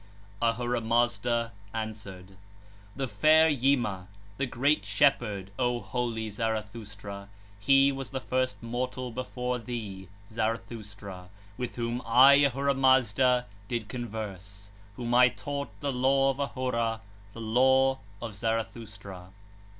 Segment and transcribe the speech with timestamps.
[0.41, 0.49] 2 (4).
[0.53, 2.35] Ahura Mazda answered:
[2.95, 7.29] The fair Yima, the great shepherd, O holy Zarathustra!
[7.59, 14.71] he was the first mortal, before thee, Zarathustra, with whom I, Ahura Mazda, did converse,
[14.95, 17.01] whom I taught the law of Ahura,
[17.33, 19.29] the law of Zarathustra.